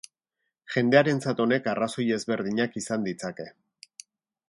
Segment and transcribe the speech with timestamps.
[0.75, 3.51] Jendearentzat honek arrazoi ezberdinak izan ditzake.